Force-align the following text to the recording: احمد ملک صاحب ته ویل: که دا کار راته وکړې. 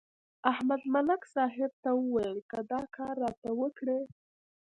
احمد 0.51 0.81
ملک 0.93 1.21
صاحب 1.33 1.71
ته 1.83 1.89
ویل: 2.13 2.37
که 2.49 2.59
دا 2.71 2.81
کار 2.95 3.13
راته 3.23 3.49
وکړې. 3.59 3.99